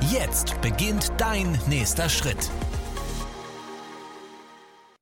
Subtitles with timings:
[0.00, 2.50] Jetzt beginnt dein nächster Schritt.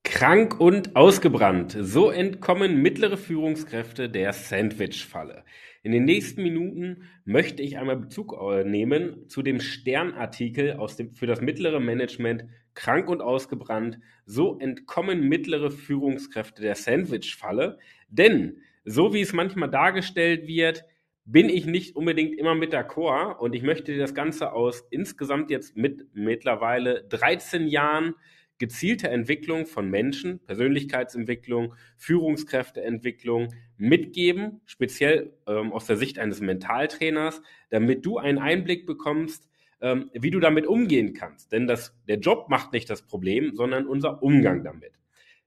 [0.04, 1.76] Krank und ausgebrannt.
[1.80, 5.44] So entkommen mittlere Führungskräfte der Sandwich-Falle.
[5.82, 11.12] In den nächsten Minuten möchte ich einmal Bezug äh, nehmen zu dem Sternartikel aus dem,
[11.12, 13.98] für das mittlere Management Krank und ausgebrannt.
[14.26, 17.78] So entkommen mittlere Führungskräfte der Sandwich-Falle.
[18.08, 20.84] Denn, so wie es manchmal dargestellt wird,
[21.24, 25.76] bin ich nicht unbedingt immer mit d'accord und ich möchte das Ganze aus insgesamt jetzt
[25.76, 28.14] mit mittlerweile 13 Jahren
[28.58, 38.06] gezielte Entwicklung von Menschen, Persönlichkeitsentwicklung, Führungskräfteentwicklung mitgeben, speziell ähm, aus der Sicht eines Mentaltrainers, damit
[38.06, 39.48] du einen Einblick bekommst,
[39.80, 41.50] ähm, wie du damit umgehen kannst.
[41.50, 44.92] Denn das, der Job macht nicht das Problem, sondern unser Umgang damit.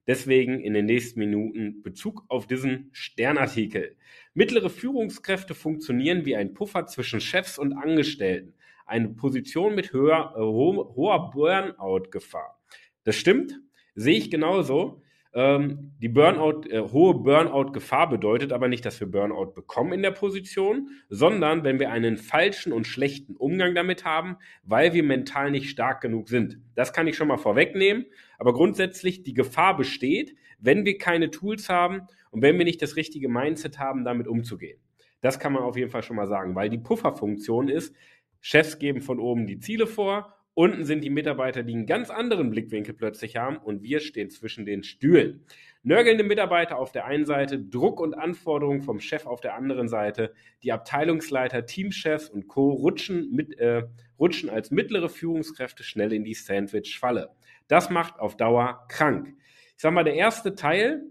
[0.07, 3.95] Deswegen in den nächsten Minuten Bezug auf diesen Sternartikel.
[4.33, 8.53] Mittlere Führungskräfte funktionieren wie ein Puffer zwischen Chefs und Angestellten.
[8.85, 12.61] Eine Position mit höher, hoher Burnout-Gefahr.
[13.03, 13.59] Das stimmt,
[13.95, 15.01] sehe ich genauso.
[15.35, 20.11] Ähm, die Burnout, äh, hohe Burnout-Gefahr bedeutet aber nicht, dass wir Burnout bekommen in der
[20.11, 25.69] Position, sondern wenn wir einen falschen und schlechten Umgang damit haben, weil wir mental nicht
[25.69, 26.59] stark genug sind.
[26.75, 28.05] Das kann ich schon mal vorwegnehmen.
[28.37, 32.95] Aber grundsätzlich die Gefahr besteht, wenn wir keine Tools haben und wenn wir nicht das
[32.95, 34.79] richtige Mindset haben, damit umzugehen.
[35.19, 37.93] Das kann man auf jeden Fall schon mal sagen, weil die Pufferfunktion ist,
[38.39, 42.49] Chefs geben von oben die Ziele vor Unten sind die Mitarbeiter, die einen ganz anderen
[42.49, 45.43] Blickwinkel plötzlich haben und wir stehen zwischen den Stühlen.
[45.83, 50.33] Nörgelnde Mitarbeiter auf der einen Seite, Druck und Anforderungen vom Chef auf der anderen Seite.
[50.63, 52.71] Die Abteilungsleiter, Teamchefs und Co.
[52.71, 53.83] rutschen, mit, äh,
[54.17, 57.31] rutschen als mittlere Führungskräfte schnell in die Sandwich-Falle.
[57.67, 59.35] Das macht auf Dauer krank.
[59.75, 61.03] Ich sag mal, der erste Teil,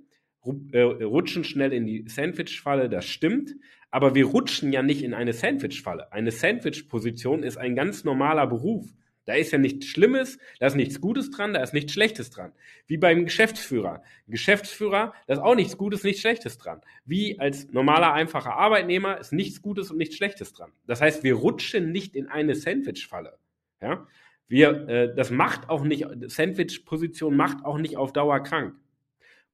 [0.73, 3.55] äh, rutschen schnell in die Sandwich-Falle, das stimmt.
[3.91, 6.13] Aber wir rutschen ja nicht in eine Sandwich-Falle.
[6.13, 8.87] Eine Sandwich-Position ist ein ganz normaler Beruf.
[9.27, 12.53] Da ist ja nichts Schlimmes, da ist nichts Gutes dran, da ist nichts Schlechtes dran.
[12.87, 14.03] Wie beim Geschäftsführer.
[14.29, 16.83] Geschäftsführer, da ist auch nichts Gutes, nichts Schlechtes dran.
[17.07, 20.73] Wie als normaler, einfacher Arbeitnehmer ist nichts Gutes und nichts Schlechtes dran.
[20.87, 23.39] Das heißt, wir rutschen nicht in eine Sandwich-Falle.
[23.81, 24.07] Ja?
[24.47, 28.75] Wir, äh, das macht auch nicht, Sandwich-Position macht auch nicht auf Dauer krank.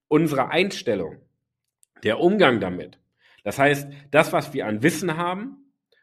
[0.09, 1.19] Unsere Einstellung,
[2.03, 2.99] der Umgang damit.
[3.45, 5.60] Das heißt, das, was wir an Wissen haben,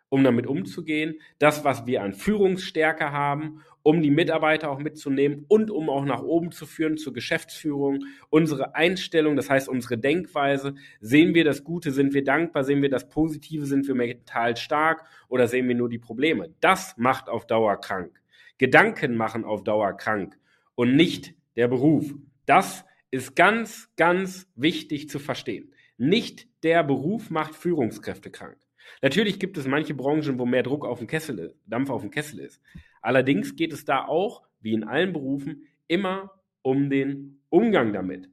[0.10, 5.72] um damit umzugehen, das, was wir an Führungsstärke haben, um die Mitarbeiter auch mitzunehmen und
[5.72, 11.34] um auch nach oben zu führen zur Geschäftsführung, unsere Einstellung, das heißt unsere Denkweise, sehen
[11.34, 15.48] wir das Gute, sind wir dankbar, sehen wir das Positive, sind wir mental stark oder
[15.48, 16.54] sehen wir nur die Probleme.
[16.60, 18.22] Das macht auf Dauer krank.
[18.58, 20.38] Gedanken machen auf Dauer krank
[20.76, 22.14] und nicht der Beruf.
[22.46, 25.74] Das ist ganz, ganz wichtig zu verstehen.
[25.98, 28.58] Nicht der Beruf macht Führungskräfte krank.
[29.02, 32.12] Natürlich gibt es manche Branchen, wo mehr Druck auf dem Kessel ist, Dampf auf dem
[32.12, 32.62] Kessel ist.
[33.02, 36.32] Allerdings geht es da auch, wie in allen Berufen, immer
[36.62, 38.30] um den Umgang damit.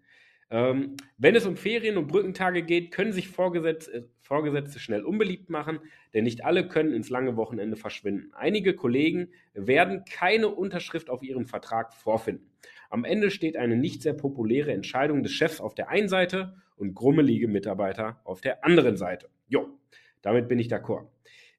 [0.50, 5.50] Ähm, wenn es um Ferien und Brückentage geht, können sich Vorgesetz, äh, Vorgesetzte schnell unbeliebt
[5.50, 5.80] machen,
[6.12, 8.30] denn nicht alle können ins lange Wochenende verschwinden.
[8.34, 12.50] Einige Kollegen werden keine Unterschrift auf ihren Vertrag vorfinden.
[12.90, 16.94] Am Ende steht eine nicht sehr populäre Entscheidung des Chefs auf der einen Seite und
[16.94, 19.28] grummelige Mitarbeiter auf der anderen Seite.
[19.48, 19.68] Jo,
[20.24, 21.06] damit bin ich d'accord.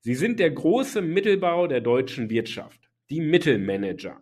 [0.01, 4.21] Sie sind der große Mittelbau der deutschen Wirtschaft, die Mittelmanager.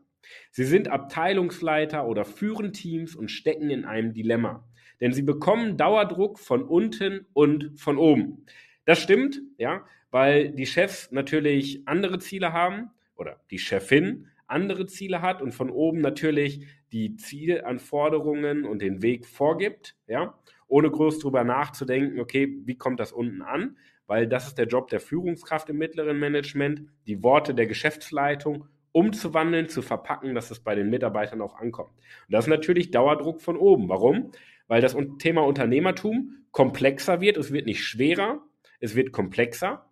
[0.52, 4.68] Sie sind Abteilungsleiter oder führen Teams und stecken in einem Dilemma.
[5.02, 8.46] Denn sie bekommen Dauerdruck von unten und von oben.
[8.86, 15.22] Das stimmt, ja, weil die Chefs natürlich andere Ziele haben oder die Chefin andere Ziele
[15.22, 20.38] hat und von oben natürlich die Zielanforderungen und den Weg vorgibt, ja,
[20.68, 23.78] ohne groß drüber nachzudenken, okay, wie kommt das unten an?
[24.14, 29.70] Weil das ist der Job der Führungskraft im mittleren Management, die Worte der Geschäftsleitung umzuwandeln,
[29.70, 31.90] zu verpacken, dass es bei den Mitarbeitern auch ankommt.
[31.90, 33.90] Und das ist natürlich Dauerdruck von oben.
[33.90, 34.32] Warum?
[34.68, 38.44] Weil das Thema Unternehmertum komplexer wird, es wird nicht schwerer,
[38.80, 39.90] es wird komplexer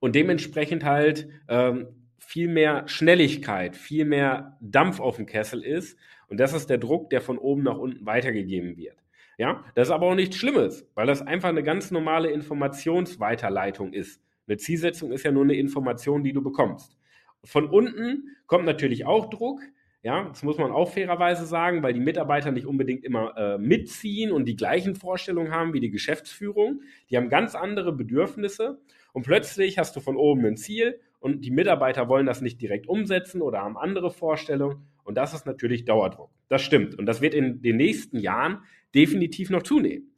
[0.00, 5.96] und dementsprechend halt ähm, viel mehr Schnelligkeit, viel mehr Dampf auf dem Kessel ist.
[6.26, 8.99] Und das ist der Druck, der von oben nach unten weitergegeben wird.
[9.40, 14.20] Ja, das ist aber auch nichts Schlimmes, weil das einfach eine ganz normale Informationsweiterleitung ist.
[14.46, 16.98] Eine Zielsetzung ist ja nur eine Information, die du bekommst.
[17.44, 19.62] Von unten kommt natürlich auch Druck.
[20.02, 24.30] Ja, das muss man auch fairerweise sagen, weil die Mitarbeiter nicht unbedingt immer äh, mitziehen
[24.30, 26.82] und die gleichen Vorstellungen haben wie die Geschäftsführung.
[27.08, 28.82] Die haben ganz andere Bedürfnisse
[29.14, 32.86] und plötzlich hast du von oben ein Ziel und die Mitarbeiter wollen das nicht direkt
[32.88, 36.30] umsetzen oder haben andere Vorstellungen und das ist natürlich Dauerdruck.
[36.48, 38.64] Das stimmt und das wird in den nächsten Jahren
[38.94, 40.14] definitiv noch zunehmen,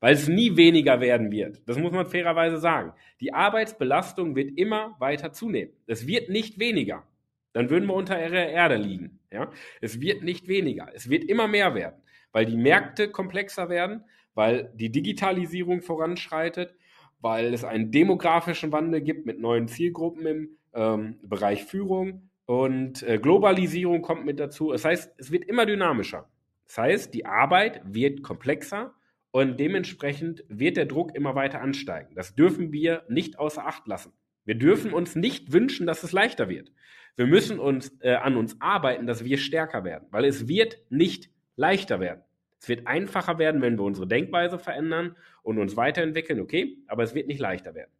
[0.00, 1.62] weil es nie weniger werden wird.
[1.66, 2.92] Das muss man fairerweise sagen.
[3.20, 5.72] Die Arbeitsbelastung wird immer weiter zunehmen.
[5.86, 7.04] Es wird nicht weniger.
[7.52, 9.20] Dann würden wir unter der Erde liegen.
[9.30, 9.50] Ja?
[9.80, 10.88] Es wird nicht weniger.
[10.94, 12.00] Es wird immer mehr werden,
[12.32, 14.04] weil die Märkte komplexer werden,
[14.34, 16.74] weil die Digitalisierung voranschreitet,
[17.20, 23.18] weil es einen demografischen Wandel gibt mit neuen Zielgruppen im ähm, Bereich Führung und äh,
[23.18, 24.72] Globalisierung kommt mit dazu.
[24.72, 26.28] Das heißt, es wird immer dynamischer.
[26.72, 28.94] Das heißt, die Arbeit wird komplexer
[29.30, 32.14] und dementsprechend wird der Druck immer weiter ansteigen.
[32.14, 34.14] Das dürfen wir nicht außer Acht lassen.
[34.46, 36.72] Wir dürfen uns nicht wünschen, dass es leichter wird.
[37.14, 41.28] Wir müssen uns äh, an uns arbeiten, dass wir stärker werden, weil es wird nicht
[41.56, 42.22] leichter werden.
[42.58, 47.14] Es wird einfacher werden, wenn wir unsere Denkweise verändern und uns weiterentwickeln, okay, aber es
[47.14, 47.90] wird nicht leichter werden.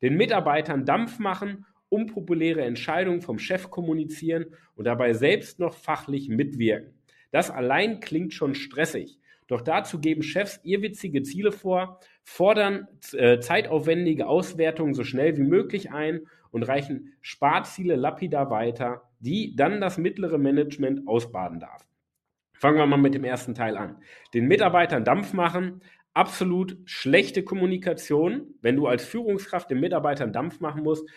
[0.00, 4.46] Den Mitarbeitern Dampf machen, unpopuläre Entscheidungen vom Chef kommunizieren
[4.76, 6.94] und dabei selbst noch fachlich mitwirken.
[7.34, 9.18] Das allein klingt schon stressig.
[9.48, 15.90] Doch dazu geben Chefs irrwitzige Ziele vor, fordern äh, zeitaufwendige Auswertungen so schnell wie möglich
[15.90, 21.84] ein und reichen Sparziele lapidar weiter, die dann das mittlere Management ausbaden darf.
[22.52, 23.96] Fangen wir mal mit dem ersten Teil an.
[24.32, 25.82] Den Mitarbeitern Dampf machen,
[26.12, 28.54] absolut schlechte Kommunikation.
[28.62, 31.10] Wenn du als Führungskraft den Mitarbeitern Dampf machen musst,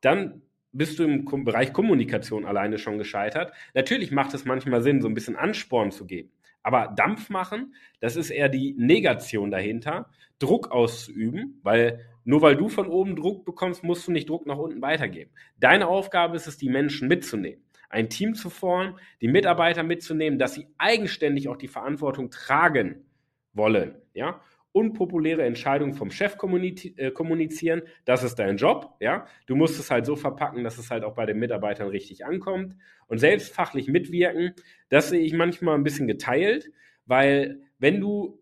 [0.00, 0.42] dann
[0.72, 3.52] bist du im Bereich Kommunikation alleine schon gescheitert.
[3.74, 6.30] Natürlich macht es manchmal Sinn, so ein bisschen Ansporn zu geben.
[6.62, 10.08] Aber Dampf machen, das ist eher die Negation dahinter,
[10.38, 14.58] Druck auszuüben, weil nur weil du von oben Druck bekommst, musst du nicht Druck nach
[14.58, 15.32] unten weitergeben.
[15.58, 20.54] Deine Aufgabe ist es, die Menschen mitzunehmen ein Team zu formen, die Mitarbeiter mitzunehmen, dass
[20.54, 23.04] sie eigenständig auch die Verantwortung tragen
[23.52, 23.94] wollen.
[24.14, 24.40] Ja?
[24.72, 28.96] Unpopuläre Entscheidungen vom Chef äh, kommunizieren, das ist dein Job.
[29.00, 29.26] Ja?
[29.46, 32.76] Du musst es halt so verpacken, dass es halt auch bei den Mitarbeitern richtig ankommt.
[33.06, 34.54] Und selbst fachlich mitwirken,
[34.88, 36.70] das sehe ich manchmal ein bisschen geteilt,
[37.06, 38.40] weil wenn du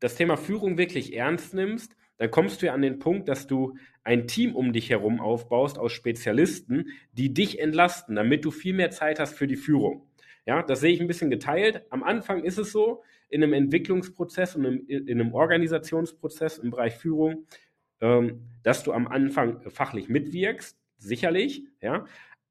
[0.00, 3.76] das Thema Führung wirklich ernst nimmst, dann kommst du ja an den Punkt, dass du
[4.02, 8.90] ein Team um dich herum aufbaust aus Spezialisten, die dich entlasten, damit du viel mehr
[8.90, 10.06] Zeit hast für die Führung.
[10.46, 11.82] Ja, das sehe ich ein bisschen geteilt.
[11.90, 17.46] Am Anfang ist es so, in einem Entwicklungsprozess und in einem Organisationsprozess im Bereich Führung,
[18.00, 22.04] ähm, dass du am Anfang fachlich mitwirkst, sicherlich, ja.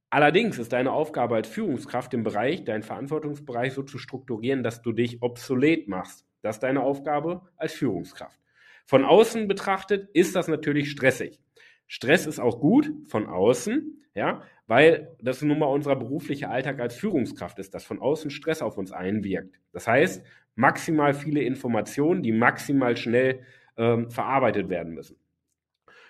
[0.09, 4.93] Allerdings ist deine Aufgabe als Führungskraft im Bereich, deinen Verantwortungsbereich so zu strukturieren, dass du
[4.93, 6.25] dich obsolet machst.
[6.41, 8.39] Das ist deine Aufgabe als Führungskraft.
[8.85, 11.41] Von außen betrachtet ist das natürlich stressig.
[11.87, 16.95] Stress ist auch gut von außen, ja, weil das nun mal unser beruflicher Alltag als
[16.95, 19.59] Führungskraft ist, dass von außen Stress auf uns einwirkt.
[19.71, 20.23] Das heißt,
[20.55, 23.41] maximal viele Informationen, die maximal schnell
[23.77, 25.17] ähm, verarbeitet werden müssen.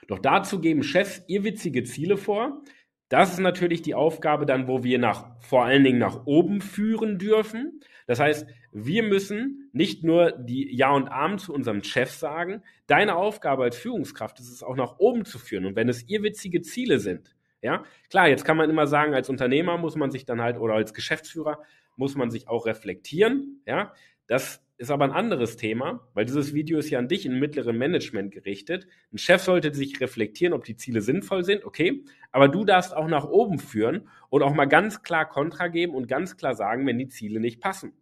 [0.08, 2.62] Doch dazu geben Chefs irrwitzige Ziele vor.
[3.10, 7.20] Das ist natürlich die Aufgabe dann, wo wir nach, vor allen Dingen nach oben führen
[7.20, 7.82] dürfen.
[8.08, 12.64] Das heißt, wir müssen nicht nur die Ja und Amen zu unserem Chef sagen.
[12.88, 15.66] Deine Aufgabe als Führungskraft ist es auch nach oben zu führen.
[15.66, 19.78] Und wenn es irrwitzige Ziele sind, ja, klar, jetzt kann man immer sagen, als Unternehmer
[19.78, 21.64] muss man sich dann halt oder als Geschäftsführer
[21.96, 23.62] muss man sich auch reflektieren.
[23.66, 23.94] Ja,
[24.28, 27.78] das ist aber ein anderes Thema, weil dieses Video ist ja an dich im mittleren
[27.78, 28.88] Management gerichtet.
[29.14, 33.08] Ein Chef sollte sich reflektieren, ob die Ziele sinnvoll sind, okay, aber du darfst auch
[33.08, 36.98] nach oben führen und auch mal ganz klar Kontra geben und ganz klar sagen, wenn
[36.98, 37.94] die Ziele nicht passen.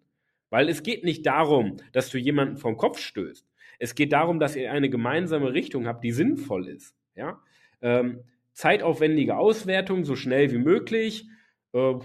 [0.49, 3.45] Weil es geht nicht darum, dass du jemanden vom Kopf stößt.
[3.79, 6.95] Es geht darum, dass ihr eine gemeinsame Richtung habt, die sinnvoll ist.
[7.15, 7.41] Ja?
[7.81, 8.21] Ähm,
[8.53, 11.27] zeitaufwendige Auswertung, so schnell wie möglich.
[11.73, 11.95] Äh,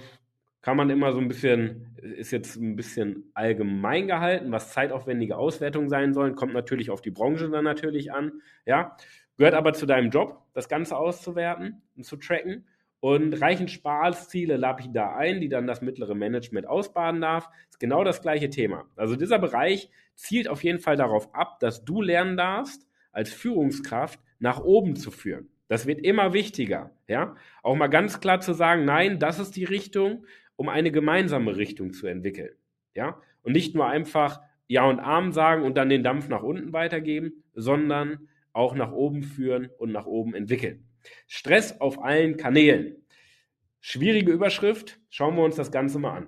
[0.61, 5.89] kann man immer so ein bisschen, ist jetzt ein bisschen allgemein gehalten, was zeitaufwendige Auswertungen
[5.89, 8.97] sein sollen, kommt natürlich auf die Branche dann natürlich an, ja,
[9.37, 12.67] gehört aber zu deinem Job, das Ganze auszuwerten und zu tracken
[13.01, 17.49] und reichen Sparziele lapidar ein, die dann das mittlere Management ausbaden darf.
[17.71, 18.87] Ist genau das gleiche Thema.
[18.97, 24.21] Also dieser Bereich zielt auf jeden Fall darauf ab, dass du lernen darfst, als Führungskraft
[24.41, 25.49] nach oben zu führen.
[25.69, 27.37] Das wird immer wichtiger, ja.
[27.63, 30.25] Auch mal ganz klar zu sagen, nein, das ist die Richtung
[30.59, 32.51] um eine gemeinsame Richtung zu entwickeln.
[32.95, 33.23] Ja?
[33.43, 37.45] Und nicht nur einfach Ja und Arm sagen und dann den Dampf nach unten weitergeben,
[37.55, 40.85] sondern auch nach oben führen und nach oben entwickeln.
[41.29, 42.97] Stress auf allen Kanälen.
[43.81, 44.99] Schwierige Überschrift.
[45.11, 46.27] Schauen wir uns das Ganze mal an.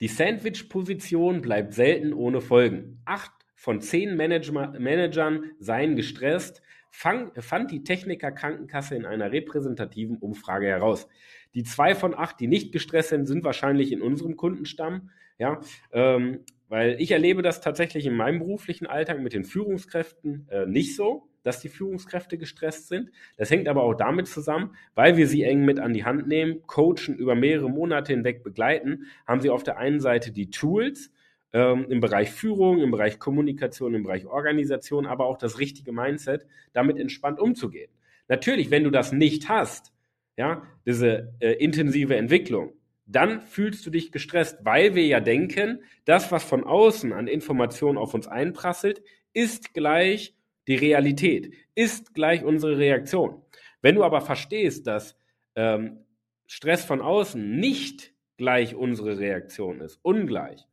[0.00, 3.00] Die Sandwich-Position bleibt selten ohne Folgen.
[3.06, 10.18] Acht von zehn Manager Managern seien gestresst, fang, fand die Techniker Krankenkasse in einer repräsentativen
[10.18, 11.08] Umfrage heraus.
[11.56, 15.10] Die zwei von acht, die nicht gestresst sind, sind wahrscheinlich in unserem Kundenstamm.
[15.38, 15.60] Ja,
[15.90, 20.96] ähm, weil ich erlebe das tatsächlich in meinem beruflichen Alltag mit den Führungskräften äh, nicht
[20.96, 23.10] so, dass die Führungskräfte gestresst sind.
[23.36, 26.62] Das hängt aber auch damit zusammen, weil wir sie eng mit an die Hand nehmen,
[26.66, 31.10] coachen, über mehrere Monate hinweg begleiten, haben sie auf der einen Seite die Tools,
[31.52, 36.46] ähm, im Bereich Führung, im Bereich Kommunikation, im Bereich Organisation, aber auch das richtige Mindset,
[36.74, 37.90] damit entspannt umzugehen.
[38.28, 39.92] Natürlich, wenn du das nicht hast,
[40.36, 42.72] ja, diese äh, intensive Entwicklung,
[43.06, 47.98] dann fühlst du dich gestresst, weil wir ja denken, das, was von außen an Informationen
[47.98, 49.02] auf uns einprasselt,
[49.32, 50.34] ist gleich
[50.66, 53.42] die Realität, ist gleich unsere Reaktion.
[53.80, 55.16] Wenn du aber verstehst, dass
[55.54, 56.04] ähm,
[56.46, 60.66] Stress von außen nicht gleich unsere Reaktion ist, ungleich,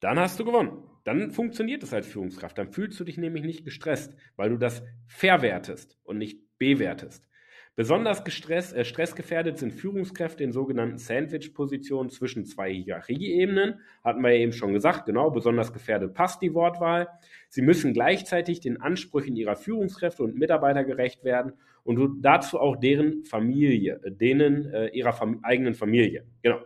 [0.00, 0.82] dann hast du gewonnen.
[1.04, 2.58] Dann funktioniert es als Führungskraft.
[2.58, 7.26] Dann fühlst du dich nämlich nicht gestresst, weil du das verwertest und nicht bewertest.
[7.76, 13.80] Besonders gestresst, äh, stressgefährdet sind Führungskräfte in sogenannten Sandwich-Positionen zwischen zwei Hierarchieebenen.
[14.04, 17.08] Hatten wir ja eben schon gesagt, genau, besonders gefährdet passt die Wortwahl.
[17.48, 23.24] Sie müssen gleichzeitig den Ansprüchen ihrer Führungskräfte und Mitarbeiter gerecht werden und dazu auch deren
[23.24, 26.26] Familie, äh, denen äh, ihrer Fam eigenen Familie.
[26.42, 26.60] Genau.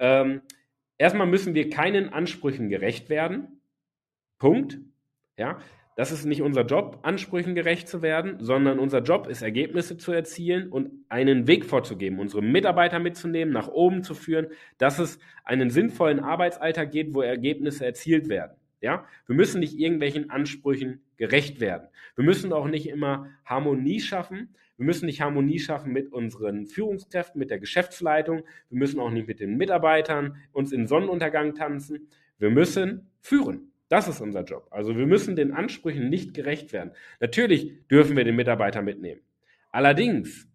[0.00, 0.42] Ähm,
[0.98, 3.60] erstmal müssen wir keinen Ansprüchen gerecht werden.
[4.38, 4.78] Punkt.
[5.36, 5.60] Ja,
[5.98, 10.12] das ist nicht unser Job, Ansprüchen gerecht zu werden, sondern unser Job ist, Ergebnisse zu
[10.12, 14.46] erzielen und einen Weg vorzugeben, unsere Mitarbeiter mitzunehmen, nach oben zu führen,
[14.78, 18.52] dass es einen sinnvollen Arbeitsalltag geht, wo Ergebnisse erzielt werden.
[18.80, 21.88] Ja, wir müssen nicht irgendwelchen Ansprüchen gerecht werden.
[22.14, 24.54] Wir müssen auch nicht immer Harmonie schaffen.
[24.76, 28.44] Wir müssen nicht Harmonie schaffen mit unseren Führungskräften, mit der Geschäftsleitung.
[28.70, 32.06] Wir müssen auch nicht mit den Mitarbeitern uns in Sonnenuntergang tanzen.
[32.38, 33.67] Wir müssen führen.
[33.88, 34.68] Das ist unser Job.
[34.70, 36.92] Also wir müssen den Ansprüchen nicht gerecht werden.
[37.20, 39.22] Natürlich dürfen wir den Mitarbeiter mitnehmen.
[39.70, 40.46] Allerdings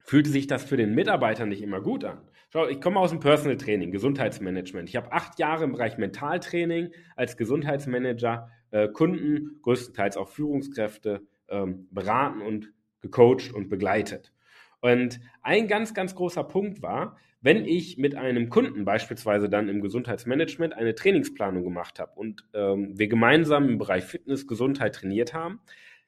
[0.00, 2.20] fühlte sich das für den Mitarbeiter nicht immer gut an.
[2.52, 4.88] Schau, ich komme aus dem Personal Training, Gesundheitsmanagement.
[4.88, 11.88] Ich habe acht Jahre im Bereich Mentaltraining als Gesundheitsmanager äh, Kunden, größtenteils auch Führungskräfte, ähm,
[11.90, 14.34] beraten und gecoacht und begleitet.
[14.80, 19.80] Und ein ganz, ganz großer Punkt war, wenn ich mit einem Kunden beispielsweise dann im
[19.80, 25.60] Gesundheitsmanagement eine Trainingsplanung gemacht habe und ähm, wir gemeinsam im Bereich Fitness, Gesundheit trainiert haben,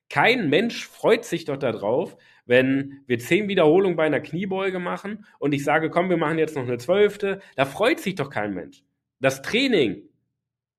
[0.08, 5.52] kein Mensch freut sich doch darauf, wenn wir zehn Wiederholungen bei einer Kniebeuge machen und
[5.52, 7.40] ich sage, komm, wir machen jetzt noch eine zwölfte.
[7.56, 8.84] Da freut sich doch kein Mensch.
[9.18, 10.02] Das Training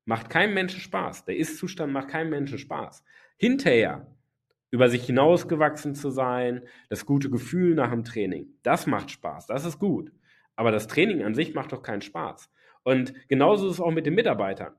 [0.06, 1.26] macht keinem Menschen Spaß.
[1.26, 3.04] Der Ist-Zustand macht keinem Menschen Spaß.
[3.38, 4.08] Hinterher
[4.72, 9.66] über sich hinausgewachsen zu sein, das gute Gefühl nach dem Training, das macht Spaß, das
[9.66, 10.12] ist gut.
[10.56, 12.50] Aber das Training an sich macht doch keinen Spaß.
[12.84, 14.74] Und genauso ist es auch mit den Mitarbeitern.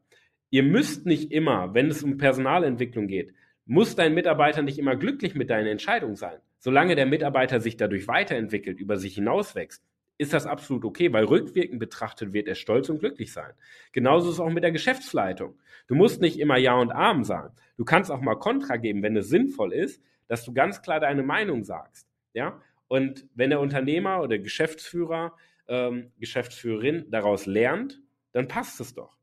[0.50, 3.34] Ihr müsst nicht immer, wenn es um Personalentwicklung geht,
[3.66, 6.38] muss dein Mitarbeiter nicht immer glücklich mit deiner Entscheidung sein.
[6.58, 9.84] Solange der Mitarbeiter sich dadurch weiterentwickelt, über sich hinauswächst,
[10.18, 13.52] ist das absolut okay, weil rückwirkend betrachtet wird er stolz und glücklich sein.
[13.92, 15.58] Genauso ist es auch mit der Geschäftsleitung.
[15.88, 17.54] Du musst nicht immer Ja und Arm sagen.
[17.76, 21.22] Du kannst auch mal Kontra geben, wenn es sinnvoll ist, dass du ganz klar deine
[21.22, 22.08] Meinung sagst.
[22.32, 22.60] Ja?
[22.88, 25.34] Und wenn der Unternehmer oder Geschäftsführer
[25.68, 28.00] ähm, Geschäftsführerin daraus lernt,
[28.32, 29.16] dann passt es doch.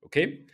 [0.00, 0.46] Okay?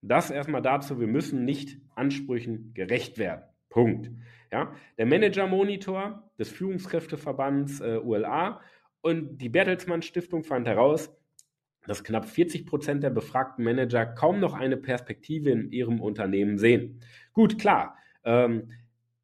[0.00, 3.42] Das erstmal dazu, wir müssen nicht Ansprüchen gerecht werden.
[3.68, 4.10] Punkt.
[4.52, 4.74] Ja?
[4.96, 8.60] Der Manager-Monitor des Führungskräfteverbands äh, ULA
[9.00, 11.10] und die Bertelsmann Stiftung fand heraus,
[11.86, 17.00] dass knapp 40 Prozent der befragten Manager kaum noch eine Perspektive in ihrem Unternehmen sehen.
[17.32, 18.70] Gut, klar, ähm,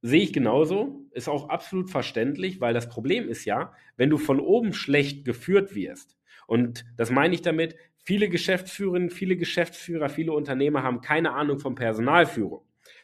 [0.07, 4.39] Sehe ich genauso, ist auch absolut verständlich, weil das Problem ist ja, wenn du von
[4.39, 10.83] oben schlecht geführt wirst, und das meine ich damit, viele Geschäftsführerinnen, viele Geschäftsführer, viele Unternehmer
[10.83, 12.61] haben keine Ahnung von Personalführung.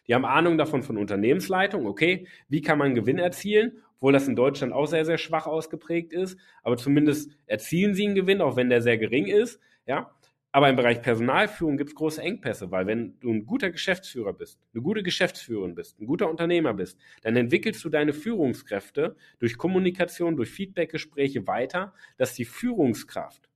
[0.08, 4.36] Die haben Ahnung davon von Unternehmensleitung, okay, wie kann man Gewinn erzielen, obwohl das in
[4.36, 8.68] Deutschland auch sehr, sehr schwach ausgeprägt ist, aber zumindest erzielen sie einen Gewinn, auch wenn
[8.68, 10.14] der sehr gering ist, ja.
[10.52, 14.58] Aber im Bereich Personalführung gibt es große Engpässe, weil wenn du ein guter Geschäftsführer bist,
[14.74, 20.36] eine gute Geschäftsführerin bist, ein guter Unternehmer bist, dann entwickelst du deine Führungskräfte durch Kommunikation,
[20.36, 23.48] durch Feedbackgespräche weiter, dass die Führungskraft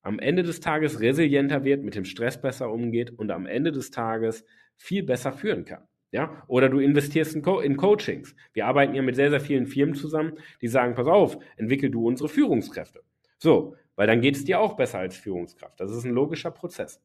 [0.00, 3.90] am Ende des Tages resilienter wird, mit dem Stress besser umgeht und am Ende des
[3.90, 4.46] Tages
[4.76, 5.86] viel besser führen kann.
[6.10, 6.42] Ja?
[6.46, 8.34] Oder du investierst in, Co in Coachings.
[8.54, 12.06] Wir arbeiten ja mit sehr, sehr vielen Firmen zusammen, die sagen, pass auf, entwickel du
[12.06, 13.02] unsere Führungskräfte.
[13.36, 15.80] So, weil dann geht es dir auch besser als Führungskraft.
[15.80, 17.02] Das ist ein logischer Prozess.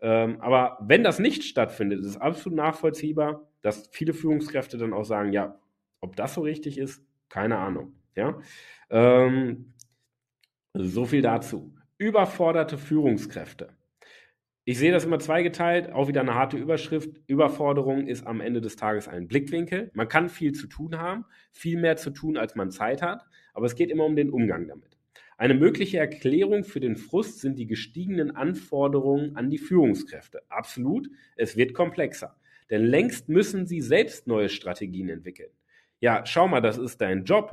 [0.00, 5.02] Ähm, aber wenn das nicht stattfindet, ist es absolut nachvollziehbar, dass viele Führungskräfte dann auch
[5.02, 5.58] sagen, ja,
[6.00, 7.94] ob das so richtig ist, keine Ahnung.
[8.14, 8.38] Ja,
[8.90, 9.74] ähm,
[10.72, 11.74] so viel dazu.
[11.98, 13.70] Überforderte Führungskräfte.
[14.64, 17.10] Ich sehe das immer zweigeteilt, auch wieder eine harte Überschrift.
[17.26, 19.90] Überforderung ist am Ende des Tages ein Blickwinkel.
[19.94, 23.66] Man kann viel zu tun haben, viel mehr zu tun, als man Zeit hat, aber
[23.66, 24.95] es geht immer um den Umgang damit.
[25.38, 30.42] Eine mögliche Erklärung für den Frust sind die gestiegenen Anforderungen an die Führungskräfte.
[30.48, 32.36] Absolut, es wird komplexer.
[32.70, 35.50] Denn längst müssen sie selbst neue Strategien entwickeln.
[36.00, 37.52] Ja, schau mal, das ist dein Job.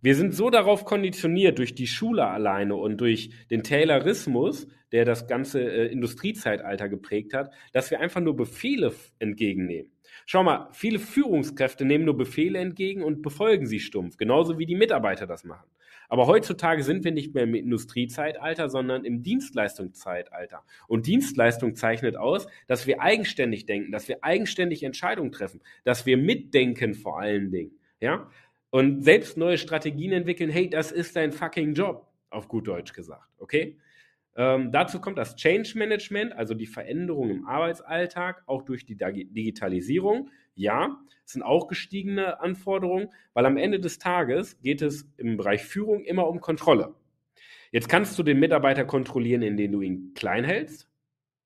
[0.00, 5.26] Wir sind so darauf konditioniert durch die Schule alleine und durch den Taylorismus, der das
[5.26, 9.90] ganze äh, Industriezeitalter geprägt hat, dass wir einfach nur Befehle entgegennehmen.
[10.24, 14.76] Schau mal, viele Führungskräfte nehmen nur Befehle entgegen und befolgen sie stumpf, genauso wie die
[14.76, 15.68] Mitarbeiter das machen.
[16.08, 20.62] Aber heutzutage sind wir nicht mehr im Industriezeitalter, sondern im Dienstleistungszeitalter.
[20.88, 26.16] Und Dienstleistung zeichnet aus, dass wir eigenständig denken, dass wir eigenständig Entscheidungen treffen, dass wir
[26.16, 27.72] mitdenken vor allen Dingen.
[28.00, 28.30] Ja?
[28.70, 33.28] Und selbst neue Strategien entwickeln, hey, das ist dein fucking Job, auf gut Deutsch gesagt.
[33.38, 33.78] Okay?
[34.36, 40.30] Ähm, dazu kommt das Change Management, also die Veränderung im Arbeitsalltag, auch durch die Digitalisierung.
[40.56, 45.62] Ja, es sind auch gestiegene Anforderungen, weil am Ende des Tages geht es im Bereich
[45.62, 46.94] Führung immer um Kontrolle.
[47.70, 50.88] Jetzt kannst du den Mitarbeiter kontrollieren, indem du ihn klein hältst.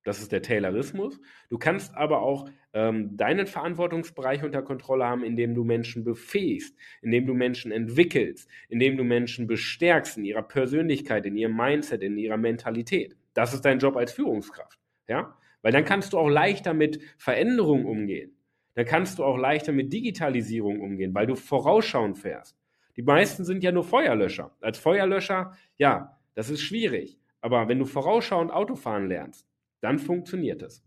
[0.05, 1.21] Das ist der Taylorismus.
[1.50, 7.26] Du kannst aber auch ähm, deinen Verantwortungsbereich unter Kontrolle haben, indem du Menschen befähigst, indem
[7.26, 12.38] du Menschen entwickelst, indem du Menschen bestärkst in ihrer Persönlichkeit, in ihrem Mindset, in ihrer
[12.38, 13.17] Mentalität.
[13.35, 14.79] Das ist dein Job als Führungskraft.
[15.09, 15.37] Ja?
[15.62, 18.37] Weil dann kannst du auch leichter mit Veränderungen umgehen.
[18.81, 22.57] Dann kannst du auch leichter mit Digitalisierung umgehen, weil du vorausschauend fährst.
[22.97, 24.57] Die meisten sind ja nur Feuerlöscher.
[24.63, 27.19] Als Feuerlöscher, ja, das ist schwierig.
[27.43, 29.47] Aber wenn du vorausschauend Autofahren lernst,
[29.83, 30.83] dann funktioniert es.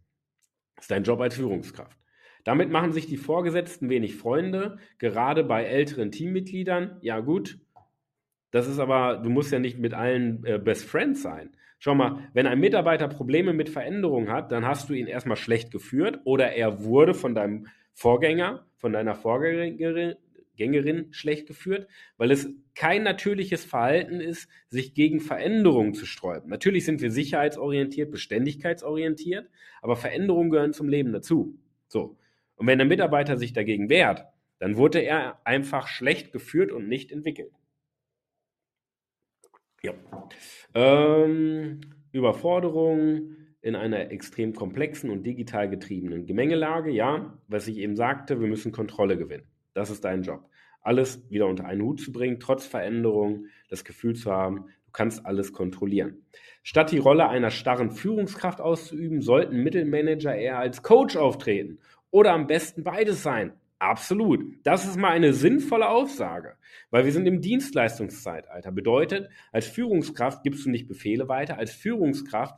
[0.75, 1.95] Das ist dein Job als Führungskraft.
[2.43, 6.97] Damit machen sich die Vorgesetzten wenig Freunde, gerade bei älteren Teammitgliedern.
[7.01, 7.59] Ja gut,
[8.49, 11.51] das ist aber, du musst ja nicht mit allen äh, Best Friends sein.
[11.77, 15.69] Schau mal, wenn ein Mitarbeiter Probleme mit Veränderung hat, dann hast du ihn erstmal schlecht
[15.69, 20.15] geführt oder er wurde von deinem Vorgänger, von deiner Vorgängerin
[20.55, 26.49] Gängerin schlecht geführt, weil es kein natürliches Verhalten ist, sich gegen Veränderungen zu sträuben.
[26.49, 29.49] Natürlich sind wir sicherheitsorientiert, beständigkeitsorientiert,
[29.81, 31.57] aber Veränderungen gehören zum Leben dazu.
[31.87, 32.17] So.
[32.55, 34.25] Und wenn der Mitarbeiter sich dagegen wehrt,
[34.59, 37.51] dann wurde er einfach schlecht geführt und nicht entwickelt.
[39.81, 39.93] Ja.
[40.73, 48.41] Ähm, Überforderung in einer extrem komplexen und digital getriebenen Gemengelage, ja, was ich eben sagte,
[48.41, 49.47] wir müssen Kontrolle gewinnen.
[49.73, 50.49] Das ist dein Job.
[50.81, 55.25] Alles wieder unter einen Hut zu bringen, trotz Veränderung, das Gefühl zu haben, du kannst
[55.25, 56.25] alles kontrollieren.
[56.61, 61.79] Statt die Rolle einer starren Führungskraft auszuüben, sollten Mittelmanager eher als Coach auftreten
[62.11, 63.53] oder am besten beides sein.
[63.79, 64.45] Absolut.
[64.63, 66.55] Das ist mal eine sinnvolle Aussage,
[66.89, 68.71] weil wir sind im Dienstleistungszeitalter.
[68.71, 72.55] Bedeutet, als Führungskraft gibst du nicht Befehle weiter, als Führungskraft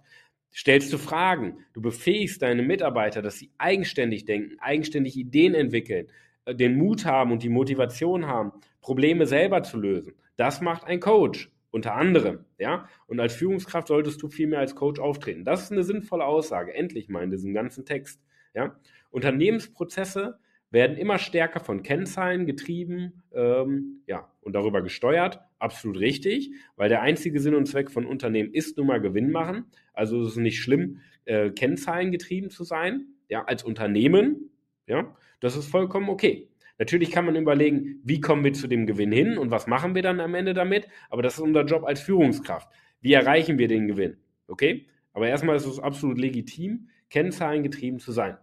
[0.56, 1.58] stellst du Fragen.
[1.74, 6.08] Du befähigst deine Mitarbeiter, dass sie eigenständig denken, eigenständig Ideen entwickeln,
[6.50, 10.14] den Mut haben und die Motivation haben, Probleme selber zu lösen.
[10.38, 12.88] Das macht ein Coach unter anderem, ja.
[13.08, 15.44] Und als Führungskraft solltest du viel mehr als Coach auftreten.
[15.44, 16.74] Das ist eine sinnvolle Aussage.
[16.74, 18.22] Endlich mal in diesem ganzen Text,
[18.54, 18.80] ja.
[19.12, 20.40] Unternehmensprozesse
[20.76, 25.40] werden immer stärker von Kennzahlen getrieben, ähm, ja, und darüber gesteuert.
[25.58, 29.68] Absolut richtig, weil der einzige Sinn und Zweck von Unternehmen ist nun mal Gewinn machen.
[29.94, 34.52] Also es ist nicht schlimm, äh, Kennzahlen getrieben zu sein, ja, als Unternehmen,
[34.86, 35.16] ja.
[35.40, 36.50] Das ist vollkommen okay.
[36.78, 40.02] Natürlich kann man überlegen, wie kommen wir zu dem Gewinn hin und was machen wir
[40.02, 42.68] dann am Ende damit, aber das ist unser Job als Führungskraft.
[43.00, 44.18] Wie erreichen wir den Gewinn?
[44.48, 44.88] Okay?
[45.14, 48.38] Aber erstmal ist es absolut legitim, Kennzahlen getrieben zu sein.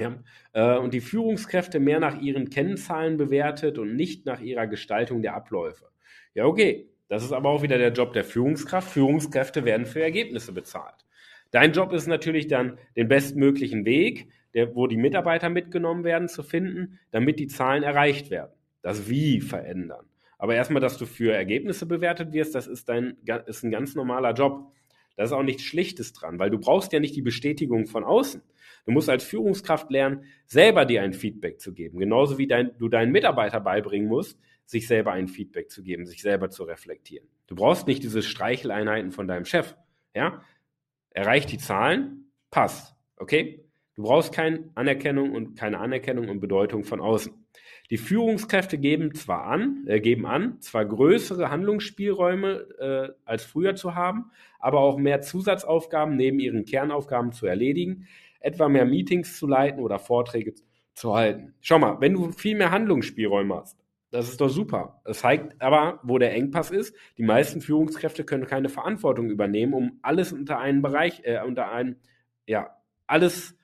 [0.00, 0.22] Ja?
[0.52, 5.34] Äh, und die Führungskräfte mehr nach ihren Kennzahlen bewertet und nicht nach ihrer Gestaltung der
[5.34, 5.86] Abläufe.
[6.34, 6.88] Ja, okay.
[7.08, 8.90] Das ist aber auch wieder der Job der Führungskraft.
[8.90, 11.06] Führungskräfte werden für Ergebnisse bezahlt.
[11.50, 16.42] Dein Job ist natürlich dann, den bestmöglichen Weg, der, wo die Mitarbeiter mitgenommen werden, zu
[16.42, 18.52] finden, damit die Zahlen erreicht werden.
[18.82, 20.04] Das Wie verändern.
[20.36, 24.34] Aber erstmal, dass du für Ergebnisse bewertet wirst, das ist, dein, ist ein ganz normaler
[24.34, 24.70] Job.
[25.16, 28.42] Da ist auch nichts Schlichtes dran, weil du brauchst ja nicht die Bestätigung von außen.
[28.88, 31.98] Du musst als Führungskraft lernen, selber dir ein Feedback zu geben.
[31.98, 36.22] Genauso wie dein, du deinen Mitarbeiter beibringen musst, sich selber ein Feedback zu geben, sich
[36.22, 37.28] selber zu reflektieren.
[37.48, 39.76] Du brauchst nicht diese Streicheleinheiten von deinem Chef.
[40.14, 40.40] Ja?
[41.10, 42.94] Erreicht die Zahlen, passt.
[43.18, 43.62] Okay?
[43.94, 47.34] Du brauchst keine Anerkennung und keine Anerkennung und Bedeutung von außen.
[47.90, 53.94] Die Führungskräfte geben zwar an, äh, geben an, zwar größere Handlungsspielräume äh, als früher zu
[53.94, 58.06] haben, aber auch mehr Zusatzaufgaben neben ihren Kernaufgaben zu erledigen,
[58.40, 60.54] etwa mehr Meetings zu leiten oder Vorträge
[60.94, 61.54] zu halten.
[61.60, 63.78] Schau mal, wenn du viel mehr Handlungsspielräume hast,
[64.10, 65.02] das ist doch super.
[65.04, 66.94] Es zeigt aber, wo der Engpass ist.
[67.18, 71.96] Die meisten Führungskräfte können keine Verantwortung übernehmen, um alles unter einen Bereich, äh, unter einen,
[72.46, 72.74] ja,
[73.06, 73.56] alles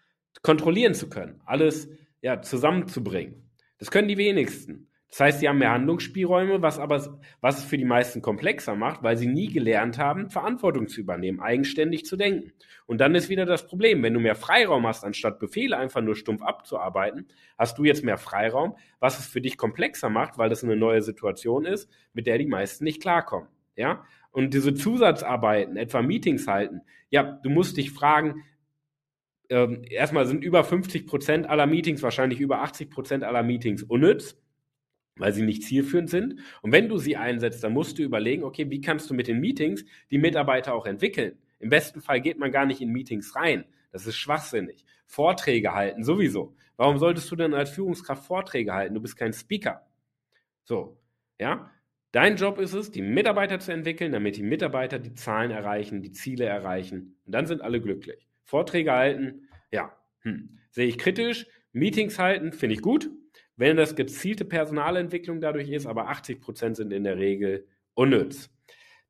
[0.43, 1.89] kontrollieren zu können, alles
[2.21, 3.51] ja, zusammenzubringen.
[3.79, 4.89] Das können die wenigsten.
[5.14, 9.05] Das heißt, sie haben mehr Handlungsspielräume, was aber was es für die meisten komplexer macht,
[9.05, 12.50] weil sie nie gelernt haben, Verantwortung zu übernehmen, eigenständig zu denken.
[12.87, 16.16] Und dann ist wieder das Problem, wenn du mehr Freiraum hast, anstatt Befehle einfach nur
[16.16, 20.64] stumpf abzuarbeiten, hast du jetzt mehr Freiraum, was es für dich komplexer macht, weil das
[20.64, 23.48] eine neue Situation ist, mit der die meisten nicht klarkommen.
[23.77, 24.03] Ja?
[24.33, 28.42] Und diese Zusatzarbeiten, etwa Meetings halten, ja, du musst dich fragen,
[29.48, 34.37] ähm, erstmal sind über 50 Prozent aller Meetings, wahrscheinlich über 80 Prozent aller Meetings unnütz
[35.16, 36.40] weil sie nicht zielführend sind.
[36.62, 39.40] Und wenn du sie einsetzt, dann musst du überlegen, okay, wie kannst du mit den
[39.40, 41.38] Meetings die Mitarbeiter auch entwickeln?
[41.59, 43.64] Im besten Fall geht man gar nicht in Meetings rein.
[43.92, 44.85] Das ist schwachsinnig.
[45.07, 46.57] Vorträge halten, sowieso.
[46.77, 48.94] Warum solltest du denn als Führungskraft Vorträge halten?
[48.94, 49.87] Du bist kein Speaker.
[50.64, 50.98] So,
[51.38, 51.70] ja.
[52.11, 56.12] Dein Job ist es, die Mitarbeiter zu entwickeln, damit die Mitarbeiter die Zahlen erreichen, die
[56.12, 57.16] Ziele erreichen.
[57.27, 58.29] Und dann sind alle glücklich.
[58.44, 60.59] Vorträge halten, ja, hm.
[60.70, 61.46] sehe ich kritisch.
[61.72, 63.11] Meetings halten, finde ich gut.
[63.57, 68.51] Wenn das gezielte Personalentwicklung dadurch ist, aber 80 Prozent sind in der Regel unnütz.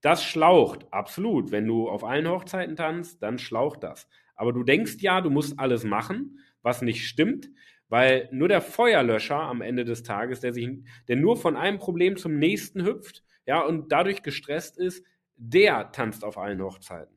[0.00, 1.50] Das schlaucht, absolut.
[1.50, 4.06] Wenn du auf allen Hochzeiten tanzt, dann schlaucht das.
[4.36, 7.48] Aber du denkst ja, du musst alles machen, was nicht stimmt,
[7.88, 10.68] weil nur der Feuerlöscher am Ende des Tages, der sich,
[11.08, 16.24] der nur von einem Problem zum nächsten hüpft, ja, und dadurch gestresst ist, der tanzt
[16.24, 17.14] auf allen Hochzeiten.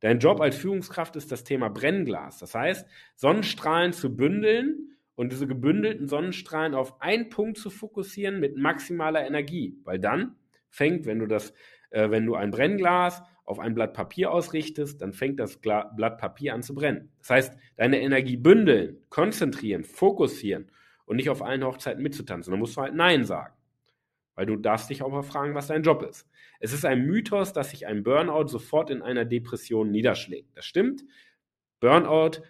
[0.00, 2.38] Dein Job als Führungskraft ist das Thema Brennglas.
[2.38, 8.56] Das heißt, Sonnenstrahlen zu bündeln und diese gebündelten Sonnenstrahlen auf einen Punkt zu fokussieren mit
[8.56, 10.36] maximaler Energie, weil dann
[10.68, 11.52] fängt, wenn du das,
[11.90, 16.18] äh, wenn du ein Brennglas auf ein Blatt Papier ausrichtest, dann fängt das Gla Blatt
[16.18, 17.10] Papier an zu brennen.
[17.18, 20.70] Das heißt, deine Energie bündeln, konzentrieren, fokussieren
[21.04, 22.52] und nicht auf allen Hochzeiten mitzutanzen.
[22.52, 23.54] Dann musst du halt Nein sagen.
[24.36, 26.28] Weil du darfst dich auch mal fragen, was dein Job ist.
[26.60, 30.56] Es ist ein Mythos, dass sich ein Burnout sofort in einer Depression niederschlägt.
[30.56, 31.02] Das stimmt.
[31.80, 32.42] Burnout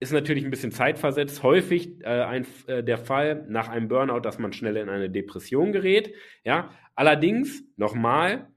[0.00, 1.42] ist natürlich ein bisschen zeitversetzt.
[1.42, 5.72] Häufig äh, ein, äh, der Fall nach einem Burnout, dass man schnell in eine Depression
[5.72, 6.14] gerät.
[6.42, 8.48] Ja, allerdings nochmal,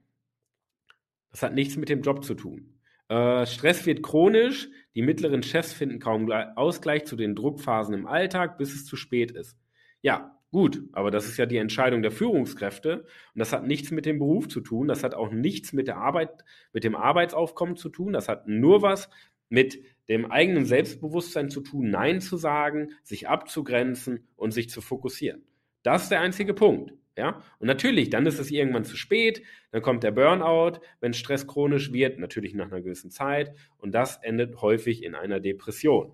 [1.30, 2.80] das hat nichts mit dem Job zu tun.
[3.08, 4.70] Äh, Stress wird chronisch.
[4.94, 9.30] Die mittleren Chefs finden kaum Ausgleich zu den Druckphasen im Alltag, bis es zu spät
[9.30, 9.58] ist.
[10.00, 14.06] Ja, gut, aber das ist ja die Entscheidung der Führungskräfte und das hat nichts mit
[14.06, 14.88] dem Beruf zu tun.
[14.88, 18.12] Das hat auch nichts mit der Arbeit, mit dem Arbeitsaufkommen zu tun.
[18.12, 19.10] Das hat nur was
[19.48, 19.78] mit
[20.08, 25.42] dem eigenen Selbstbewusstsein zu tun, Nein zu sagen, sich abzugrenzen und sich zu fokussieren.
[25.82, 26.92] Das ist der einzige Punkt.
[27.16, 27.42] Ja?
[27.58, 31.92] Und natürlich, dann ist es irgendwann zu spät, dann kommt der Burnout, wenn Stress chronisch
[31.92, 36.12] wird, natürlich nach einer gewissen Zeit, und das endet häufig in einer Depression.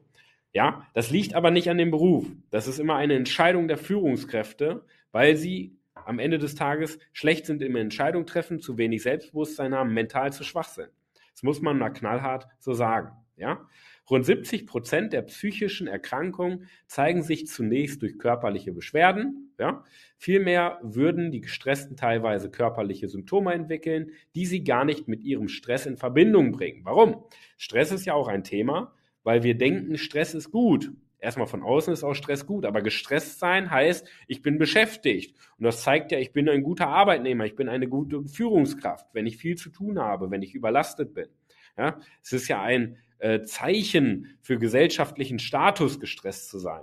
[0.53, 2.27] Ja, das liegt aber nicht an dem Beruf.
[2.51, 7.63] Das ist immer eine Entscheidung der Führungskräfte, weil sie am Ende des Tages schlecht sind
[7.63, 10.91] im Entscheidung treffen, zu wenig Selbstbewusstsein haben, mental zu schwach sind.
[11.33, 13.13] Das muss man mal knallhart so sagen.
[13.41, 13.67] Ja?
[14.09, 19.55] Rund 70 Prozent der psychischen Erkrankungen zeigen sich zunächst durch körperliche Beschwerden.
[19.59, 19.85] Ja?
[20.17, 25.87] Vielmehr würden die Gestressten teilweise körperliche Symptome entwickeln, die sie gar nicht mit ihrem Stress
[25.87, 26.85] in Verbindung bringen.
[26.85, 27.25] Warum?
[27.57, 30.93] Stress ist ja auch ein Thema, weil wir denken, Stress ist gut.
[31.21, 35.37] Erstmal von außen ist auch Stress gut, aber gestresst sein heißt, ich bin beschäftigt.
[35.59, 39.27] Und das zeigt ja, ich bin ein guter Arbeitnehmer, ich bin eine gute Führungskraft, wenn
[39.27, 41.29] ich viel zu tun habe, wenn ich überlastet bin.
[41.77, 46.83] Ja, es ist ja ein äh, Zeichen für gesellschaftlichen Status, gestresst zu sein.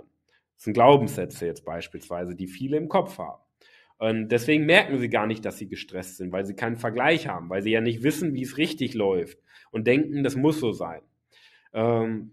[0.56, 3.42] Das sind Glaubenssätze jetzt beispielsweise, die viele im Kopf haben.
[3.98, 7.50] Und deswegen merken sie gar nicht, dass sie gestresst sind, weil sie keinen Vergleich haben,
[7.50, 9.38] weil sie ja nicht wissen, wie es richtig läuft
[9.70, 11.02] und denken, das muss so sein.
[11.72, 12.30] Ähm,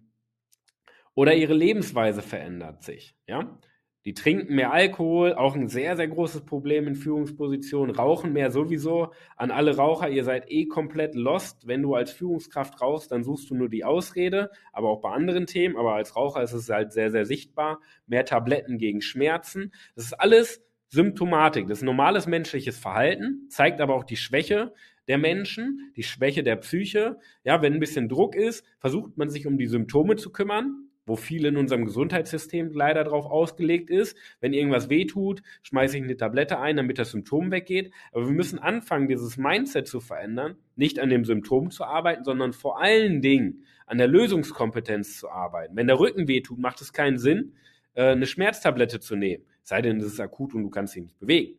[1.16, 3.16] oder ihre Lebensweise verändert sich.
[3.28, 3.60] Ja?
[4.06, 7.96] Die trinken mehr Alkohol, auch ein sehr, sehr großes Problem in Führungspositionen.
[7.96, 9.12] Rauchen mehr sowieso.
[9.36, 11.66] An alle Raucher, ihr seid eh komplett lost.
[11.66, 15.48] Wenn du als Führungskraft rauchst, dann suchst du nur die Ausrede, aber auch bei anderen
[15.48, 15.76] Themen.
[15.76, 17.80] Aber als Raucher ist es halt sehr, sehr sichtbar.
[18.06, 19.74] Mehr Tabletten gegen Schmerzen.
[19.96, 21.68] Das ist alles Symptomatik.
[21.68, 24.72] Das ist normales menschliches Verhalten, zeigt aber auch die Schwäche
[25.08, 27.18] der Menschen, die Schwäche der Psyche.
[27.44, 31.16] Ja, wenn ein bisschen Druck ist, versucht man sich um die Symptome zu kümmern wo
[31.16, 34.18] viel in unserem Gesundheitssystem leider darauf ausgelegt ist.
[34.40, 37.92] Wenn irgendwas wehtut, schmeiße ich eine Tablette ein, damit das Symptom weggeht.
[38.12, 42.54] Aber wir müssen anfangen, dieses Mindset zu verändern, nicht an dem Symptom zu arbeiten, sondern
[42.54, 45.76] vor allen Dingen an der Lösungskompetenz zu arbeiten.
[45.76, 47.54] Wenn der Rücken wehtut, macht es keinen Sinn,
[47.94, 49.44] äh, eine Schmerztablette zu nehmen.
[49.62, 51.58] Sei denn, es ist akut und du kannst dich nicht bewegen.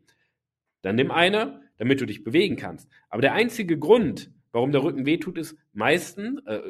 [0.82, 2.88] Dann nimm eine, damit du dich bewegen kannst.
[3.08, 6.60] Aber der einzige Grund, warum der Rücken wehtut, ist meistens, äh,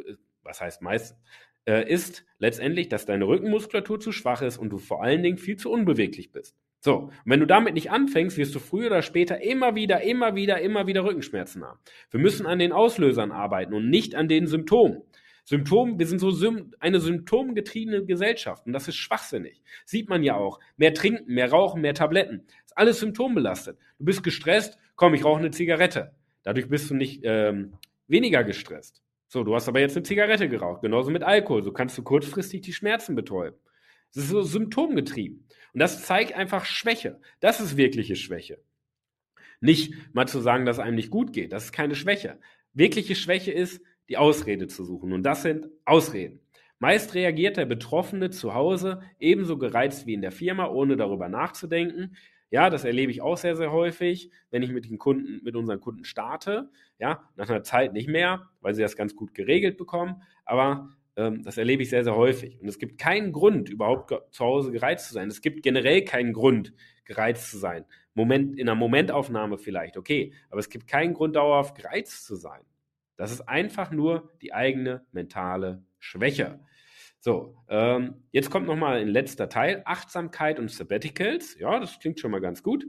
[0.42, 1.18] was heißt meistens,
[1.66, 5.56] äh, ist letztendlich, dass deine Rückenmuskulatur zu schwach ist und du vor allen Dingen viel
[5.56, 6.56] zu unbeweglich bist.
[6.80, 10.34] So, und wenn du damit nicht anfängst, wirst du früher oder später immer wieder, immer
[10.34, 11.80] wieder, immer wieder Rückenschmerzen haben.
[12.10, 15.02] Wir müssen an den Auslösern arbeiten und nicht an den Symptomen.
[15.44, 16.32] Symptom, wir sind so
[16.80, 19.62] eine symptomgetriebene Gesellschaft und das ist schwachsinnig.
[19.84, 20.58] Sieht man ja auch.
[20.76, 22.46] Mehr trinken, mehr rauchen, mehr Tabletten.
[22.64, 23.78] Ist alles symptombelastet.
[23.98, 26.12] Du bist gestresst, komm, ich rauche eine Zigarette.
[26.42, 27.74] Dadurch bist du nicht ähm,
[28.08, 29.02] weniger gestresst.
[29.28, 31.62] So, du hast aber jetzt eine Zigarette geraucht, genauso mit Alkohol.
[31.62, 33.58] So kannst du kurzfristig die Schmerzen betäuben.
[34.14, 35.46] Das ist so symptomgetrieben.
[35.74, 37.20] Und das zeigt einfach Schwäche.
[37.40, 38.58] Das ist wirkliche Schwäche.
[39.60, 41.52] Nicht mal zu sagen, dass einem nicht gut geht.
[41.52, 42.38] Das ist keine Schwäche.
[42.72, 45.12] Wirkliche Schwäche ist, die Ausrede zu suchen.
[45.12, 46.40] Und das sind Ausreden.
[46.78, 52.16] Meist reagiert der Betroffene zu Hause ebenso gereizt wie in der Firma, ohne darüber nachzudenken.
[52.50, 55.80] Ja, das erlebe ich auch sehr, sehr häufig, wenn ich mit den Kunden, mit unseren
[55.80, 56.70] Kunden starte.
[56.98, 60.22] Ja, nach einer Zeit nicht mehr, weil sie das ganz gut geregelt bekommen.
[60.44, 62.60] Aber ähm, das erlebe ich sehr, sehr häufig.
[62.60, 65.28] Und es gibt keinen Grund, überhaupt zu Hause gereizt zu sein.
[65.28, 66.72] Es gibt generell keinen Grund,
[67.04, 67.84] gereizt zu sein.
[68.14, 70.32] Moment, in einer Momentaufnahme vielleicht, okay.
[70.50, 72.62] Aber es gibt keinen Grund, dauerhaft gereizt zu sein.
[73.16, 76.60] Das ist einfach nur die eigene mentale Schwäche.
[77.26, 81.58] So, ähm, jetzt kommt nochmal ein letzter Teil, Achtsamkeit und Sabbaticals.
[81.58, 82.86] Ja, das klingt schon mal ganz gut.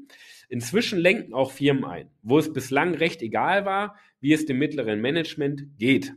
[0.47, 5.01] Inzwischen lenken auch Firmen ein, wo es bislang recht egal war, wie es dem mittleren
[5.01, 6.13] Management geht.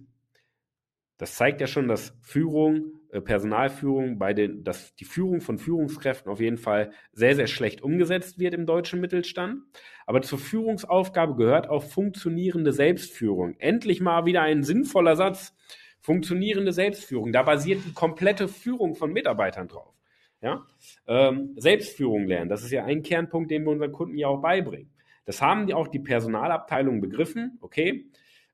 [1.16, 6.30] Das zeigt ja schon, dass Führung, äh, Personalführung bei den, dass die Führung von Führungskräften
[6.30, 9.62] auf jeden Fall sehr, sehr schlecht umgesetzt wird im deutschen Mittelstand.
[10.04, 13.56] Aber zur Führungsaufgabe gehört auch funktionierende Selbstführung.
[13.60, 15.54] Endlich mal wieder ein sinnvoller Satz.
[16.00, 17.32] Funktionierende Selbstführung.
[17.32, 19.94] Da basiert die komplette Führung von Mitarbeitern drauf.
[20.40, 20.66] Ja?
[21.06, 24.90] Ähm, Selbstführung lernen, das ist ja ein Kernpunkt, den wir unseren Kunden ja auch beibringen.
[25.26, 28.10] Das haben die auch die Personalabteilung begriffen, okay?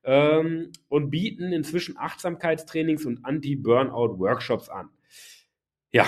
[0.07, 4.89] ähm, und bieten inzwischen Achtsamkeitstrainings und Anti-Burnout-Workshops an.
[5.91, 6.05] Ja,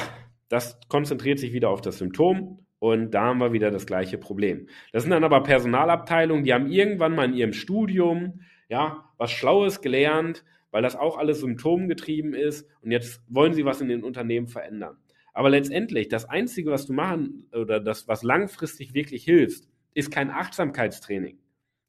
[0.48, 4.68] das konzentriert sich wieder auf das Symptom und da haben wir wieder das gleiche Problem.
[4.94, 9.82] Das sind dann aber Personalabteilungen, die haben irgendwann mal in ihrem Studium ja was Schlaues
[9.82, 14.48] gelernt, weil das auch alles symptomgetrieben ist und jetzt wollen sie was in den Unternehmen
[14.48, 14.98] verändern.
[15.34, 20.32] Aber letztendlich, das Einzige, was du machen oder das, was langfristig wirklich hilft, ist kein
[20.32, 21.38] Achtsamkeitstraining,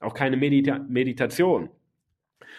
[0.00, 1.70] auch keine Medita Meditation.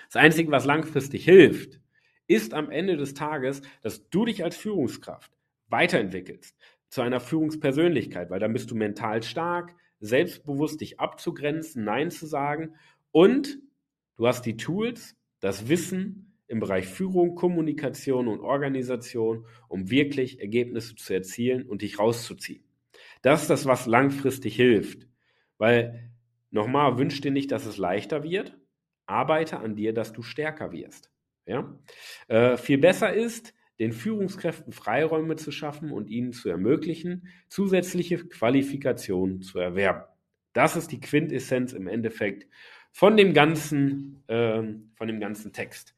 [0.07, 1.79] Das Einzige, was langfristig hilft,
[2.27, 5.31] ist am Ende des Tages, dass du dich als Führungskraft
[5.67, 6.55] weiterentwickelst
[6.89, 12.75] zu einer Führungspersönlichkeit, weil dann bist du mental stark, selbstbewusst dich abzugrenzen, Nein zu sagen
[13.11, 13.59] und
[14.17, 20.95] du hast die Tools, das Wissen im Bereich Führung, Kommunikation und Organisation, um wirklich Ergebnisse
[20.95, 22.63] zu erzielen und dich rauszuziehen.
[23.21, 25.07] Das ist das, was langfristig hilft,
[25.57, 26.11] weil
[26.49, 28.57] nochmal wünsch dir nicht, dass es leichter wird,
[29.05, 31.11] arbeite an dir, dass du stärker wirst.
[31.45, 31.77] Ja?
[32.27, 39.41] Äh, viel besser ist, den Führungskräften Freiräume zu schaffen und ihnen zu ermöglichen, zusätzliche Qualifikationen
[39.41, 40.03] zu erwerben.
[40.53, 42.47] Das ist die Quintessenz im Endeffekt
[42.91, 44.63] von dem ganzen, äh,
[44.95, 45.95] von dem ganzen Text.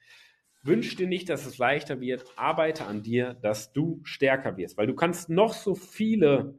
[0.64, 4.88] Wünsch dir nicht, dass es leichter wird, arbeite an dir, dass du stärker wirst, weil
[4.88, 6.58] du kannst noch so viele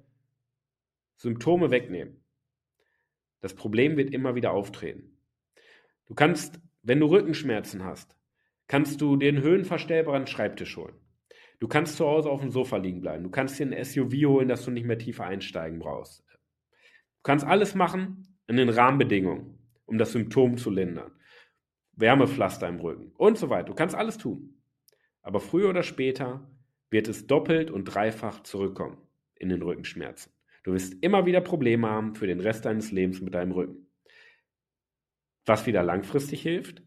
[1.16, 2.23] Symptome wegnehmen.
[3.40, 5.18] Das Problem wird immer wieder auftreten.
[6.07, 8.16] Du kannst, wenn du Rückenschmerzen hast,
[8.66, 10.94] kannst du einen höhenverstellbaren Schreibtisch holen.
[11.61, 13.25] Du kannst zu Hause auf dem Sofa liegen bleiben.
[13.25, 16.25] Du kannst dir ein SUV holen, dass du nicht mehr tiefer einsteigen brauchst.
[16.29, 19.54] Du kannst alles machen in den Rahmenbedingungen,
[19.87, 21.12] um das Symptom zu lindern.
[21.92, 23.68] Wärmepflaster im Rücken und so weiter.
[23.68, 24.61] Du kannst alles tun.
[25.23, 26.51] Aber früher oder später
[26.90, 28.99] wird es doppelt und dreifach zurückkommen
[29.37, 30.33] in den Rückenschmerzen.
[30.64, 33.87] Du wirst immer wieder Probleme haben für den Rest deines Lebens mit deinem Rücken.
[35.47, 36.83] Was wieder langfristig hilft,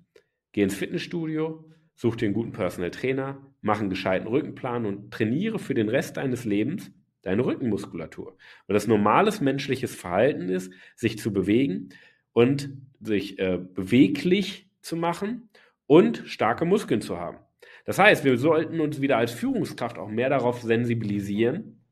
[0.51, 5.59] geh ins Fitnessstudio, such dir einen guten Personal Trainer, mach einen gescheiten Rückenplan und trainiere
[5.59, 8.37] für den Rest deines Lebens deine Rückenmuskulatur.
[8.65, 11.89] Weil das normales menschliches Verhalten ist, sich zu bewegen
[12.37, 12.69] und
[13.01, 15.49] sich äh, beweglich zu machen
[15.87, 17.39] und starke Muskeln zu haben.
[17.83, 21.83] Das heißt, wir sollten uns wieder als Führungskraft auch mehr darauf sensibilisieren,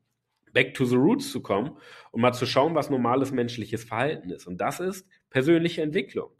[0.52, 1.72] back to the roots zu kommen
[2.12, 4.46] und mal zu schauen, was normales menschliches Verhalten ist.
[4.46, 6.30] Und das ist persönliche Entwicklung.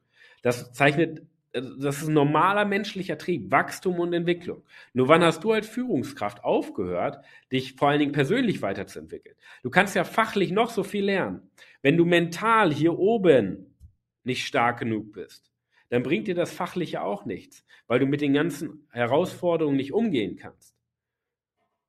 [0.40, 4.62] Das zeichnet, äh, das ist normaler menschlicher Trieb, Wachstum und Entwicklung.
[4.92, 9.34] Nur wann hast du als Führungskraft aufgehört, dich vor allen Dingen persönlich weiterzuentwickeln?
[9.64, 11.50] Du kannst ja fachlich noch so viel lernen.
[11.82, 13.72] Wenn du mental hier oben
[14.26, 15.52] nicht stark genug bist,
[15.88, 20.36] dann bringt dir das Fachliche auch nichts, weil du mit den ganzen Herausforderungen nicht umgehen
[20.36, 20.74] kannst.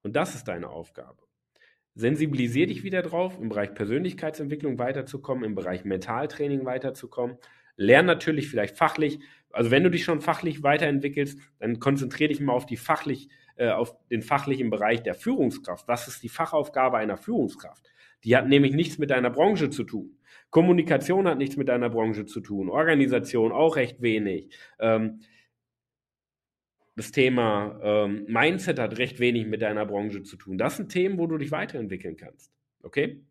[0.03, 1.23] Und das ist deine Aufgabe.
[1.95, 7.37] Sensibilisier dich wieder drauf, im Bereich Persönlichkeitsentwicklung weiterzukommen, im Bereich Mentaltraining weiterzukommen
[7.77, 9.19] Lern natürlich vielleicht fachlich.
[9.51, 13.69] Also wenn du dich schon fachlich weiterentwickelst, dann konzentriere dich mal auf die fachlich äh,
[13.69, 15.87] auf den fachlichen Bereich der Führungskraft.
[15.87, 17.87] Was ist die Fachaufgabe einer Führungskraft?
[18.23, 20.16] Die hat nämlich nichts mit deiner Branche zu tun.
[20.57, 22.71] Kommunikation hat nichts mit deiner Branche zu tun.
[22.71, 24.57] Organisation auch recht wenig.
[24.79, 25.19] Ähm,
[26.95, 30.57] das Thema ähm, Mindset hat recht wenig mit deiner Branche zu tun.
[30.57, 32.51] Das sind Themen, wo du dich weiterentwickeln kannst.
[32.81, 33.23] Okay?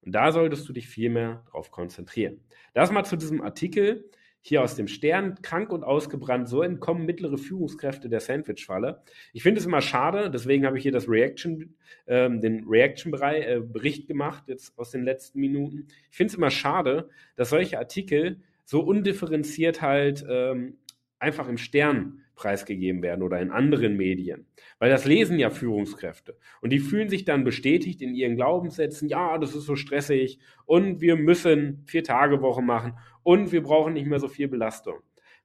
[0.00, 2.40] Und da solltest du dich viel mehr drauf konzentrieren.
[2.72, 4.10] Das mal zu diesem Artikel
[4.44, 9.02] hier aus dem Stern, krank und ausgebrannt, so entkommen mittlere Führungskräfte der Sandwich-Falle.
[9.32, 11.74] Ich finde es immer schade, deswegen habe ich hier das Reaction,
[12.08, 15.86] ähm, den Reaction-Bericht äh, gemacht, jetzt aus den letzten Minuten.
[16.10, 20.76] Ich finde es immer schade, dass solche Artikel so undifferenziert halt ähm,
[21.20, 24.46] einfach im Stern preisgegeben werden oder in anderen Medien.
[24.78, 26.36] Weil das lesen ja Führungskräfte.
[26.60, 31.00] Und die fühlen sich dann bestätigt in ihren Glaubenssätzen, ja, das ist so stressig und
[31.00, 35.00] wir müssen vier Tage Woche machen und wir brauchen nicht mehr so viel Belastung.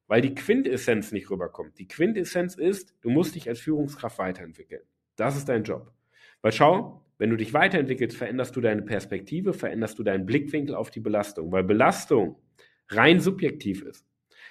[0.08, 1.78] Weil die Quintessenz nicht rüberkommt.
[1.80, 4.82] Die Quintessenz ist, du musst dich als Führungskraft weiterentwickeln.
[5.18, 5.92] Das ist dein Job.
[6.42, 10.92] Weil schau, wenn du dich weiterentwickelst, veränderst du deine Perspektive, veränderst du deinen Blickwinkel auf
[10.92, 11.52] die Belastung.
[11.52, 12.38] Weil Belastung
[12.90, 14.06] rein subjektiv ist.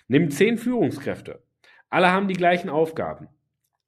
[0.09, 1.43] Nimm zehn Führungskräfte.
[1.89, 3.29] Alle haben die gleichen Aufgaben.